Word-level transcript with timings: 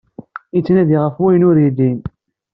Yettnadi 0.55 0.97
ɣef 0.99 1.15
wayen 1.21 1.47
ur 1.49 1.57
yellin. 1.63 1.99